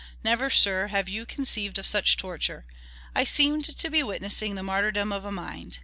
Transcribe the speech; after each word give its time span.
Never, 0.23 0.49
sir, 0.49 0.87
have 0.87 1.07
you 1.09 1.27
conceived 1.27 1.77
of 1.77 1.85
such 1.85 2.17
torture: 2.17 2.65
I 3.13 3.23
seemed 3.23 3.65
to 3.77 3.89
be 3.91 4.01
witnessing 4.01 4.55
the 4.55 4.63
martyrdom 4.63 5.11
of 5.11 5.25
a 5.25 5.31
mind. 5.31 5.77